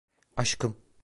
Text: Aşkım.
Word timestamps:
Aşkım. 0.37 0.77